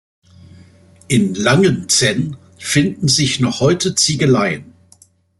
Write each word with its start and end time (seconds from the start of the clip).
In 1.09 1.35
Langenzenn 1.35 2.35
finden 2.57 3.07
sich 3.07 3.39
noch 3.39 3.59
heute 3.59 3.93
Ziegeleien. 3.93 4.73